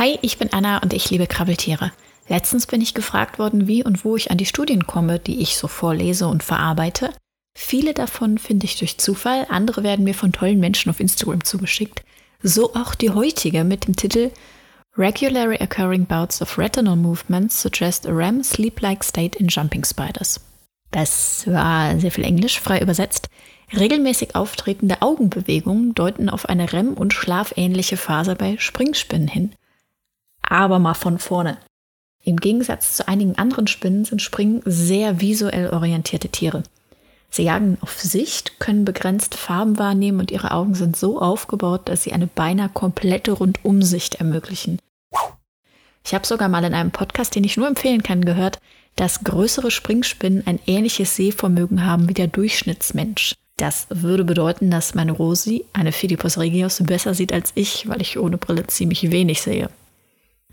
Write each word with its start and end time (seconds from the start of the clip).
Hi, 0.00 0.18
ich 0.22 0.38
bin 0.38 0.50
Anna 0.50 0.78
und 0.78 0.94
ich 0.94 1.10
liebe 1.10 1.26
Krabbeltiere. 1.26 1.92
Letztens 2.26 2.66
bin 2.66 2.80
ich 2.80 2.94
gefragt 2.94 3.38
worden, 3.38 3.66
wie 3.66 3.84
und 3.84 4.02
wo 4.02 4.16
ich 4.16 4.30
an 4.30 4.38
die 4.38 4.46
Studien 4.46 4.86
komme, 4.86 5.18
die 5.18 5.42
ich 5.42 5.58
so 5.58 5.68
vorlese 5.68 6.26
und 6.26 6.42
verarbeite. 6.42 7.10
Viele 7.54 7.92
davon 7.92 8.38
finde 8.38 8.64
ich 8.64 8.78
durch 8.78 8.96
Zufall, 8.96 9.46
andere 9.50 9.82
werden 9.82 10.06
mir 10.06 10.14
von 10.14 10.32
tollen 10.32 10.58
Menschen 10.58 10.88
auf 10.88 11.00
Instagram 11.00 11.44
zugeschickt. 11.44 12.02
So 12.42 12.74
auch 12.74 12.94
die 12.94 13.10
heutige 13.10 13.62
mit 13.62 13.86
dem 13.86 13.94
Titel 13.94 14.30
Regularly 14.96 15.58
occurring 15.60 16.06
bouts 16.06 16.40
of 16.40 16.56
retinal 16.56 16.96
movements 16.96 17.60
suggest 17.60 18.06
a 18.06 18.10
REM 18.10 18.42
sleep-like 18.42 19.04
state 19.04 19.38
in 19.38 19.48
jumping 19.48 19.84
spiders. 19.84 20.40
Das 20.92 21.46
war 21.46 22.00
sehr 22.00 22.10
viel 22.10 22.24
Englisch, 22.24 22.58
frei 22.58 22.80
übersetzt. 22.80 23.28
Regelmäßig 23.78 24.34
auftretende 24.34 25.02
Augenbewegungen 25.02 25.92
deuten 25.92 26.30
auf 26.30 26.48
eine 26.48 26.72
REM- 26.72 26.94
und 26.94 27.12
schlafähnliche 27.12 27.98
Phase 27.98 28.34
bei 28.34 28.56
Springspinnen 28.56 29.28
hin. 29.28 29.52
Aber 30.50 30.80
mal 30.80 30.94
von 30.94 31.18
vorne. 31.18 31.56
Im 32.22 32.36
Gegensatz 32.36 32.96
zu 32.96 33.08
einigen 33.08 33.38
anderen 33.38 33.66
Spinnen 33.66 34.04
sind 34.04 34.20
Springen 34.20 34.60
sehr 34.66 35.20
visuell 35.20 35.70
orientierte 35.70 36.28
Tiere. 36.28 36.64
Sie 37.30 37.44
jagen 37.44 37.78
auf 37.80 38.00
Sicht, 38.00 38.58
können 38.58 38.84
begrenzt 38.84 39.36
Farben 39.36 39.78
wahrnehmen 39.78 40.18
und 40.18 40.32
ihre 40.32 40.50
Augen 40.50 40.74
sind 40.74 40.96
so 40.96 41.20
aufgebaut, 41.20 41.82
dass 41.88 42.02
sie 42.02 42.12
eine 42.12 42.26
beinahe 42.26 42.68
komplette 42.68 43.32
Rundumsicht 43.32 44.16
ermöglichen. 44.16 44.80
Ich 46.04 46.14
habe 46.14 46.26
sogar 46.26 46.48
mal 46.48 46.64
in 46.64 46.74
einem 46.74 46.90
Podcast, 46.90 47.36
den 47.36 47.44
ich 47.44 47.56
nur 47.56 47.68
empfehlen 47.68 48.02
kann, 48.02 48.24
gehört, 48.24 48.58
dass 48.96 49.22
größere 49.22 49.70
Springspinnen 49.70 50.46
ein 50.46 50.58
ähnliches 50.66 51.14
Sehvermögen 51.14 51.86
haben 51.86 52.08
wie 52.08 52.14
der 52.14 52.26
Durchschnittsmensch. 52.26 53.36
Das 53.56 53.86
würde 53.90 54.24
bedeuten, 54.24 54.70
dass 54.70 54.96
meine 54.96 55.12
Rosi, 55.12 55.64
eine 55.72 55.92
Philippus 55.92 56.38
regius, 56.38 56.82
besser 56.82 57.14
sieht 57.14 57.32
als 57.32 57.52
ich, 57.54 57.88
weil 57.88 58.00
ich 58.00 58.18
ohne 58.18 58.38
Brille 58.38 58.66
ziemlich 58.66 59.12
wenig 59.12 59.42
sehe. 59.42 59.70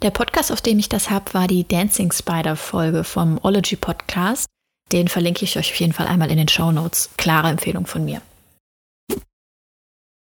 Der 0.04 0.12
Podcast, 0.12 0.52
auf 0.52 0.62
dem 0.62 0.78
ich 0.78 0.90
das 0.90 1.10
habe, 1.10 1.34
war 1.34 1.48
die 1.48 1.68
Dancing 1.68 2.12
Spider 2.12 2.56
Folge 2.56 3.04
vom 3.04 3.40
Ology 3.42 3.76
Podcast. 3.76 4.46
Den 4.92 5.08
verlinke 5.08 5.44
ich 5.44 5.58
euch 5.58 5.72
auf 5.72 5.80
jeden 5.80 5.92
Fall 5.92 6.06
einmal 6.06 6.30
in 6.30 6.38
den 6.38 6.48
Show 6.48 6.72
Notes. 6.72 7.10
Klare 7.18 7.48
Empfehlung 7.50 7.88
von 7.88 8.06
mir. 8.06 8.22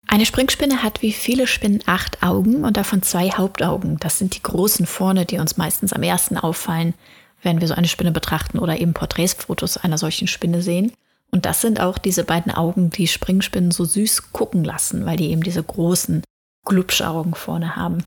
Eine 0.07 0.25
Springspinne 0.25 0.83
hat 0.83 1.01
wie 1.01 1.11
viele 1.11 1.47
Spinnen 1.47 1.81
acht 1.85 2.23
Augen 2.23 2.63
und 2.63 2.77
davon 2.77 3.01
zwei 3.01 3.29
Hauptaugen. 3.29 3.97
Das 3.99 4.17
sind 4.17 4.37
die 4.37 4.41
großen 4.41 4.85
vorne, 4.85 5.25
die 5.25 5.37
uns 5.37 5.57
meistens 5.57 5.91
am 5.91 6.01
ersten 6.01 6.37
auffallen, 6.37 6.93
wenn 7.41 7.59
wir 7.59 7.67
so 7.67 7.73
eine 7.73 7.89
Spinne 7.89 8.13
betrachten 8.13 8.59
oder 8.59 8.79
eben 8.79 8.93
Porträtsfotos 8.93 9.75
einer 9.75 9.97
solchen 9.97 10.29
Spinne 10.29 10.61
sehen. 10.61 10.93
Und 11.29 11.45
das 11.45 11.59
sind 11.59 11.81
auch 11.81 11.97
diese 11.97 12.23
beiden 12.23 12.53
Augen, 12.53 12.89
die 12.89 13.07
Springspinnen 13.09 13.71
so 13.71 13.83
süß 13.83 14.31
gucken 14.31 14.63
lassen, 14.63 15.05
weil 15.05 15.17
die 15.17 15.29
eben 15.29 15.43
diese 15.43 15.61
großen 15.61 16.23
Glubschaugen 16.63 17.35
vorne 17.35 17.75
haben. 17.75 18.05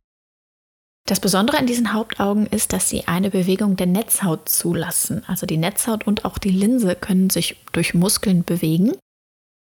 Das 1.06 1.20
Besondere 1.20 1.58
an 1.58 1.66
diesen 1.66 1.92
Hauptaugen 1.92 2.46
ist, 2.46 2.72
dass 2.72 2.88
sie 2.88 3.08
eine 3.08 3.30
Bewegung 3.30 3.76
der 3.76 3.86
Netzhaut 3.86 4.48
zulassen. 4.48 5.24
Also 5.26 5.46
die 5.46 5.56
Netzhaut 5.56 6.06
und 6.06 6.24
auch 6.24 6.38
die 6.38 6.50
Linse 6.50 6.94
können 6.94 7.30
sich 7.30 7.56
durch 7.72 7.94
Muskeln 7.94 8.44
bewegen 8.44 8.92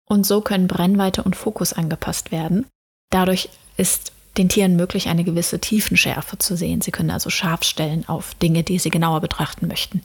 und 0.07 0.25
so 0.25 0.41
können 0.41 0.67
Brennweite 0.67 1.23
und 1.23 1.35
Fokus 1.35 1.73
angepasst 1.73 2.31
werden. 2.31 2.65
Dadurch 3.09 3.49
ist 3.77 4.11
den 4.37 4.49
Tieren 4.49 4.75
möglich, 4.75 5.07
eine 5.07 5.23
gewisse 5.23 5.59
Tiefenschärfe 5.59 6.37
zu 6.37 6.55
sehen. 6.55 6.81
Sie 6.81 6.91
können 6.91 7.11
also 7.11 7.29
scharf 7.29 7.63
stellen 7.63 8.07
auf 8.07 8.33
Dinge, 8.35 8.63
die 8.63 8.79
sie 8.79 8.89
genauer 8.89 9.21
betrachten 9.21 9.67
möchten. 9.67 10.01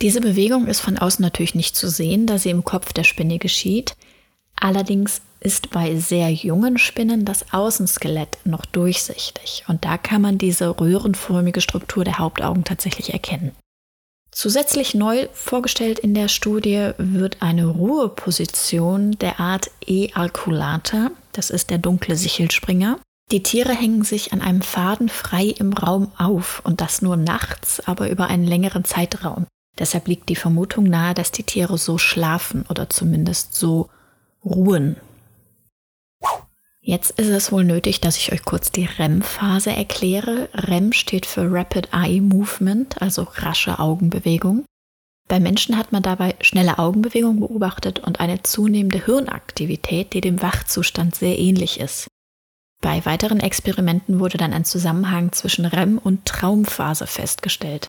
Diese 0.00 0.20
Bewegung 0.20 0.66
ist 0.66 0.80
von 0.80 0.98
außen 0.98 1.22
natürlich 1.22 1.54
nicht 1.54 1.76
zu 1.76 1.88
sehen, 1.88 2.26
da 2.26 2.38
sie 2.38 2.50
im 2.50 2.64
Kopf 2.64 2.92
der 2.92 3.04
Spinne 3.04 3.38
geschieht. 3.38 3.96
Allerdings 4.56 5.22
ist 5.40 5.70
bei 5.70 5.96
sehr 5.96 6.30
jungen 6.30 6.78
Spinnen 6.78 7.24
das 7.24 7.52
Außenskelett 7.52 8.38
noch 8.44 8.64
durchsichtig 8.64 9.64
und 9.66 9.84
da 9.84 9.98
kann 9.98 10.22
man 10.22 10.38
diese 10.38 10.80
röhrenförmige 10.80 11.60
Struktur 11.60 12.04
der 12.04 12.18
Hauptaugen 12.18 12.64
tatsächlich 12.64 13.12
erkennen. 13.12 13.52
Zusätzlich 14.30 14.94
neu 14.94 15.28
vorgestellt 15.34 15.98
in 15.98 16.14
der 16.14 16.28
Studie 16.28 16.92
wird 16.96 17.42
eine 17.42 17.66
Ruheposition 17.66 19.12
der 19.18 19.40
Art 19.40 19.70
E. 19.86 20.10
arculata, 20.14 21.10
das 21.32 21.50
ist 21.50 21.68
der 21.68 21.78
dunkle 21.78 22.16
Sichelspringer. 22.16 22.98
Die 23.30 23.42
Tiere 23.42 23.74
hängen 23.74 24.04
sich 24.04 24.32
an 24.32 24.40
einem 24.40 24.62
Faden 24.62 25.08
frei 25.08 25.46
im 25.46 25.72
Raum 25.72 26.12
auf 26.16 26.62
und 26.64 26.80
das 26.80 27.02
nur 27.02 27.16
nachts, 27.16 27.80
aber 27.86 28.08
über 28.08 28.26
einen 28.26 28.46
längeren 28.46 28.84
Zeitraum. 28.84 29.46
Deshalb 29.78 30.08
liegt 30.08 30.28
die 30.28 30.36
Vermutung 30.36 30.84
nahe, 30.84 31.14
dass 31.14 31.30
die 31.30 31.44
Tiere 31.44 31.76
so 31.78 31.98
schlafen 31.98 32.64
oder 32.68 32.88
zumindest 32.88 33.54
so 33.54 33.88
ruhen. 34.44 34.96
Jetzt 36.80 37.12
ist 37.12 37.28
es 37.28 37.52
wohl 37.52 37.62
nötig, 37.62 38.00
dass 38.00 38.16
ich 38.16 38.32
euch 38.32 38.44
kurz 38.44 38.72
die 38.72 38.86
REM-Phase 38.86 39.70
erkläre. 39.70 40.48
REM 40.52 40.92
steht 40.92 41.26
für 41.26 41.48
Rapid 41.48 41.90
Eye 41.92 42.20
Movement, 42.20 43.00
also 43.00 43.22
rasche 43.22 43.78
Augenbewegung. 43.78 44.64
Bei 45.28 45.38
Menschen 45.38 45.78
hat 45.78 45.92
man 45.92 46.02
dabei 46.02 46.34
schnelle 46.40 46.80
Augenbewegung 46.80 47.38
beobachtet 47.38 48.00
und 48.00 48.18
eine 48.18 48.42
zunehmende 48.42 49.04
Hirnaktivität, 49.04 50.12
die 50.12 50.20
dem 50.20 50.42
Wachzustand 50.42 51.14
sehr 51.14 51.38
ähnlich 51.38 51.78
ist. 51.78 52.08
Bei 52.82 53.06
weiteren 53.06 53.38
Experimenten 53.38 54.18
wurde 54.18 54.38
dann 54.38 54.52
ein 54.52 54.64
Zusammenhang 54.64 55.30
zwischen 55.30 55.64
REM 55.64 55.98
und 55.98 56.26
Traumphase 56.26 57.06
festgestellt. 57.06 57.86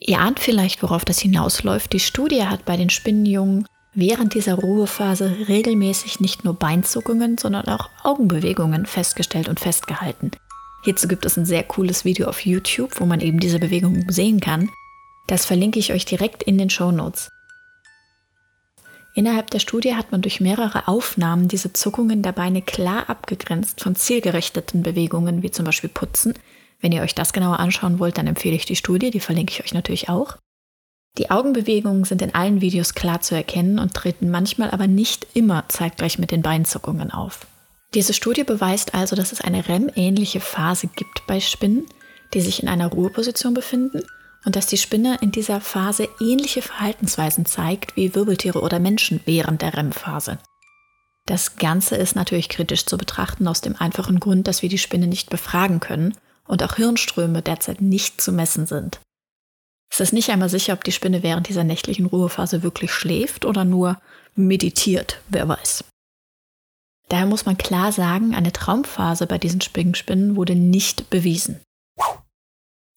Ihr 0.00 0.18
ahnt 0.18 0.40
vielleicht, 0.40 0.82
worauf 0.82 1.04
das 1.04 1.20
hinausläuft. 1.20 1.92
Die 1.92 2.00
Studie 2.00 2.44
hat 2.44 2.64
bei 2.64 2.76
den 2.76 2.90
Spinnenjungen 2.90 3.68
während 3.94 4.34
dieser 4.34 4.54
Ruhephase 4.54 5.48
regelmäßig 5.48 6.20
nicht 6.20 6.44
nur 6.44 6.54
Beinzuckungen, 6.54 7.38
sondern 7.38 7.66
auch 7.66 7.90
Augenbewegungen 8.02 8.86
festgestellt 8.86 9.48
und 9.48 9.60
festgehalten. 9.60 10.30
Hierzu 10.84 11.06
gibt 11.06 11.24
es 11.24 11.36
ein 11.36 11.46
sehr 11.46 11.62
cooles 11.62 12.04
Video 12.04 12.28
auf 12.28 12.44
YouTube, 12.44 13.00
wo 13.00 13.06
man 13.06 13.20
eben 13.20 13.38
diese 13.38 13.58
Bewegungen 13.58 14.10
sehen 14.10 14.40
kann. 14.40 14.70
Das 15.28 15.44
verlinke 15.44 15.78
ich 15.78 15.92
euch 15.92 16.04
direkt 16.04 16.42
in 16.42 16.58
den 16.58 16.70
Show 16.70 16.90
Notes. 16.90 17.30
Innerhalb 19.14 19.50
der 19.50 19.58
Studie 19.58 19.94
hat 19.94 20.10
man 20.10 20.22
durch 20.22 20.40
mehrere 20.40 20.88
Aufnahmen 20.88 21.46
diese 21.46 21.72
Zuckungen 21.72 22.22
der 22.22 22.32
Beine 22.32 22.62
klar 22.62 23.10
abgegrenzt 23.10 23.82
von 23.82 23.94
zielgerichteten 23.94 24.82
Bewegungen, 24.82 25.42
wie 25.42 25.50
zum 25.50 25.66
Beispiel 25.66 25.90
Putzen. 25.90 26.34
Wenn 26.80 26.92
ihr 26.92 27.02
euch 27.02 27.14
das 27.14 27.32
genauer 27.32 27.60
anschauen 27.60 27.98
wollt, 27.98 28.16
dann 28.16 28.26
empfehle 28.26 28.56
ich 28.56 28.64
die 28.64 28.74
Studie, 28.74 29.10
die 29.10 29.20
verlinke 29.20 29.52
ich 29.52 29.62
euch 29.62 29.74
natürlich 29.74 30.08
auch. 30.08 30.38
Die 31.18 31.30
Augenbewegungen 31.30 32.04
sind 32.04 32.22
in 32.22 32.34
allen 32.34 32.60
Videos 32.60 32.94
klar 32.94 33.20
zu 33.20 33.34
erkennen 33.34 33.78
und 33.78 33.92
treten 33.92 34.30
manchmal 34.30 34.70
aber 34.70 34.86
nicht 34.86 35.26
immer 35.34 35.64
zeitgleich 35.68 36.18
mit 36.18 36.30
den 36.30 36.42
Beinzuckungen 36.42 37.10
auf. 37.10 37.46
Diese 37.94 38.14
Studie 38.14 38.44
beweist 38.44 38.94
also, 38.94 39.14
dass 39.14 39.32
es 39.32 39.42
eine 39.42 39.68
REM-ähnliche 39.68 40.40
Phase 40.40 40.86
gibt 40.86 41.26
bei 41.26 41.40
Spinnen, 41.40 41.84
die 42.32 42.40
sich 42.40 42.62
in 42.62 42.68
einer 42.68 42.86
Ruheposition 42.86 43.52
befinden 43.52 44.02
und 44.46 44.56
dass 44.56 44.66
die 44.66 44.78
Spinne 44.78 45.18
in 45.20 45.30
dieser 45.30 45.60
Phase 45.60 46.08
ähnliche 46.18 46.62
Verhaltensweisen 46.62 47.44
zeigt 47.44 47.94
wie 47.94 48.14
Wirbeltiere 48.14 48.62
oder 48.62 48.78
Menschen 48.78 49.20
während 49.26 49.60
der 49.60 49.76
REM-Phase. 49.76 50.38
Das 51.26 51.56
Ganze 51.56 51.96
ist 51.96 52.16
natürlich 52.16 52.48
kritisch 52.48 52.86
zu 52.86 52.96
betrachten 52.96 53.46
aus 53.46 53.60
dem 53.60 53.76
einfachen 53.76 54.18
Grund, 54.18 54.48
dass 54.48 54.62
wir 54.62 54.70
die 54.70 54.78
Spinne 54.78 55.06
nicht 55.06 55.28
befragen 55.28 55.78
können 55.78 56.16
und 56.48 56.62
auch 56.62 56.76
Hirnströme 56.76 57.42
derzeit 57.42 57.80
nicht 57.82 58.20
zu 58.20 58.32
messen 58.32 58.66
sind. 58.66 58.98
Es 59.92 60.00
ist 60.00 60.14
nicht 60.14 60.30
einmal 60.30 60.48
sicher, 60.48 60.72
ob 60.72 60.84
die 60.84 60.92
Spinne 60.92 61.22
während 61.22 61.50
dieser 61.50 61.64
nächtlichen 61.64 62.06
Ruhephase 62.06 62.62
wirklich 62.62 62.90
schläft 62.92 63.44
oder 63.44 63.66
nur 63.66 63.98
meditiert, 64.34 65.20
wer 65.28 65.46
weiß. 65.46 65.84
Daher 67.10 67.26
muss 67.26 67.44
man 67.44 67.58
klar 67.58 67.92
sagen, 67.92 68.34
eine 68.34 68.52
Traumphase 68.52 69.26
bei 69.26 69.36
diesen 69.36 69.60
Springspinnen 69.60 70.34
wurde 70.34 70.54
nicht 70.54 71.10
bewiesen. 71.10 71.60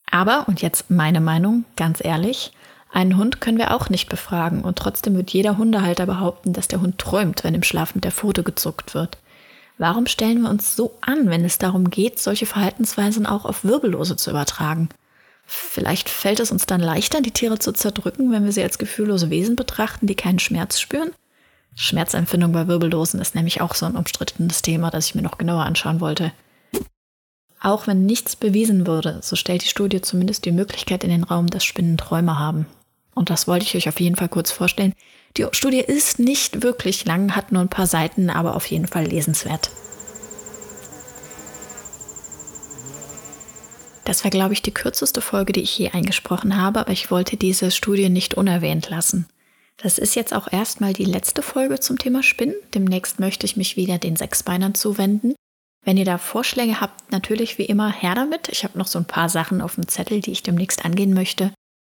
Aber, 0.10 0.48
und 0.48 0.62
jetzt 0.62 0.90
meine 0.90 1.20
Meinung, 1.20 1.66
ganz 1.76 2.00
ehrlich, 2.02 2.54
einen 2.94 3.18
Hund 3.18 3.42
können 3.42 3.58
wir 3.58 3.76
auch 3.76 3.90
nicht 3.90 4.08
befragen 4.08 4.62
und 4.62 4.78
trotzdem 4.78 5.16
wird 5.16 5.32
jeder 5.32 5.58
Hundehalter 5.58 6.06
behaupten, 6.06 6.54
dass 6.54 6.70
der 6.70 6.80
Hund 6.80 6.98
träumt, 6.98 7.44
wenn 7.44 7.56
im 7.56 7.64
Schlaf 7.64 7.94
mit 7.94 8.06
der 8.06 8.14
Pfote 8.14 8.44
gezuckt 8.44 8.94
wird. 8.94 9.18
Warum 9.78 10.06
stellen 10.06 10.44
wir 10.44 10.50
uns 10.50 10.78
so 10.78 10.98
an, 11.02 11.30
wenn 11.30 11.44
es 11.44 11.58
darum 11.58 11.90
geht, 11.90 12.20
solche 12.20 12.46
Verhaltensweisen 12.46 13.26
auch 13.26 13.44
auf 13.44 13.66
Wirbellose 13.66 14.16
zu 14.16 14.30
übertragen? 14.30 14.88
Vielleicht 15.46 16.10
fällt 16.10 16.40
es 16.40 16.52
uns 16.52 16.66
dann 16.66 16.82
leichter, 16.82 17.22
die 17.22 17.32
Tiere 17.32 17.60
zu 17.60 17.72
zerdrücken, 17.72 18.32
wenn 18.32 18.46
wir 18.46 18.52
sie 18.52 18.64
als 18.64 18.78
gefühllose 18.78 19.30
Wesen 19.30 19.56
betrachten, 19.56 20.08
die 20.08 20.16
keinen 20.16 20.40
Schmerz 20.40 20.80
spüren. 20.80 21.12
Schmerzempfindung 21.76 22.52
bei 22.52 22.68
Wirbellosen 22.68 23.20
ist 23.20 23.36
nämlich 23.36 23.62
auch 23.62 23.76
so 23.76 23.86
ein 23.86 23.96
umstrittenes 23.96 24.62
Thema, 24.62 24.90
das 24.90 25.08
ich 25.08 25.16
mir 25.16 25.22
noch 25.22 25.38
genauer 25.38 25.64
anschauen 25.64 26.00
wollte. 26.00 26.32
Auch 27.62 27.88
wenn 27.88 28.06
nichts 28.06 28.36
bewiesen 28.36 28.88
würde, 28.88 29.20
so 29.22 29.36
stellt 29.36 29.64
die 29.64 29.68
Studie 29.70 30.02
zumindest 30.02 30.46
die 30.46 30.52
Möglichkeit 30.52 31.04
in 31.04 31.10
den 31.10 31.24
Raum, 31.24 31.48
dass 31.48 31.64
Spinnen 31.64 31.98
Träume 31.98 32.40
haben. 32.40 32.66
Und 33.14 33.30
das 33.30 33.48
wollte 33.48 33.66
ich 33.66 33.76
euch 33.76 33.90
auf 33.90 34.00
jeden 34.00 34.16
Fall 34.16 34.30
kurz 34.30 34.52
vorstellen. 34.52 34.94
Die 35.38 35.46
Studie 35.52 35.80
ist 35.80 36.20
nicht 36.20 36.64
wirklich 36.64 37.06
lang, 37.06 37.36
hat 37.36 37.52
nur 37.52 37.62
ein 37.62 37.70
paar 37.70 37.88
Seiten, 37.88 38.30
aber 38.30 38.56
auf 38.56 38.66
jeden 38.68 38.88
Fall 38.88 39.06
lesenswert. 39.06 39.70
Das 44.06 44.24
war, 44.24 44.32
glaube 44.32 44.54
ich, 44.54 44.62
die 44.62 44.74
kürzeste 44.74 45.20
Folge, 45.20 45.52
die 45.52 45.62
ich 45.62 45.78
je 45.78 45.90
eingesprochen 45.90 46.62
habe, 46.62 46.80
aber 46.80 46.92
ich 46.92 47.12
wollte 47.12 47.38
diese 47.38 47.72
Studie 47.72 48.10
nicht 48.10 48.36
unerwähnt 48.36 48.90
lassen. 48.90 49.28
Das 49.78 49.98
ist 49.98 50.16
jetzt 50.16 50.34
auch 50.34 50.52
erstmal 50.52 50.94
die 50.94 51.06
letzte 51.06 51.42
Folge 51.42 51.80
zum 51.80 51.98
Thema 51.98 52.24
Spinnen. 52.24 52.56
Demnächst 52.74 53.20
möchte 53.20 53.46
ich 53.46 53.58
mich 53.58 53.76
wieder 53.76 53.98
den 53.98 54.16
Sechsbeinern 54.16 54.76
zuwenden. 54.76 55.36
Wenn 55.84 55.98
ihr 55.98 56.06
da 56.06 56.18
Vorschläge 56.18 56.80
habt, 56.80 57.12
natürlich 57.12 57.58
wie 57.58 57.66
immer 57.66 57.92
her 57.92 58.16
damit. 58.16 58.48
Ich 58.50 58.64
habe 58.64 58.78
noch 58.78 58.88
so 58.88 59.00
ein 59.00 59.06
paar 59.06 59.28
Sachen 59.28 59.62
auf 59.62 59.76
dem 59.76 59.88
Zettel, 59.88 60.22
die 60.22 60.32
ich 60.32 60.44
demnächst 60.44 60.86
angehen 60.86 61.14
möchte. 61.14 61.52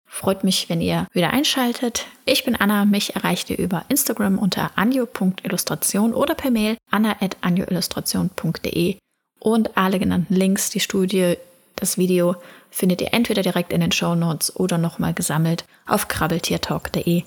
Freut 0.08 0.44
mich, 0.44 0.70
wenn 0.70 0.82
ihr 0.82 1.08
wieder 1.12 1.32
einschaltet. 1.32 2.06
Ich 2.26 2.46
bin 2.46 2.56
Anna, 2.56 2.86
mich 2.86 3.16
erreicht 3.16 3.50
ihr 3.50 3.58
über 3.58 3.86
Instagram 3.90 4.38
unter 4.38 4.72
anjo.illustration 4.76 6.14
oder 6.14 6.36
per 6.36 6.52
Mail 6.52 6.78
anna.anjoillustration.de 6.92 8.98
und 9.40 9.76
alle 9.76 10.00
genannten 10.00 10.34
Links, 10.34 10.70
die 10.70 10.80
Studie, 10.80 11.36
das 11.76 11.98
Video 11.98 12.36
findet 12.70 13.02
ihr 13.02 13.14
entweder 13.14 13.42
direkt 13.42 13.74
in 13.74 13.82
den 13.82 13.92
Show 13.92 14.16
Notes 14.16 14.56
oder 14.56 14.78
nochmal 14.78 15.14
gesammelt 15.14 15.66
auf 15.88 16.08
krabbeltiertalk.de. 16.08 17.24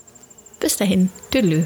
Bis 0.59 0.77
dahin, 0.77 1.09
tüdelü. 1.31 1.65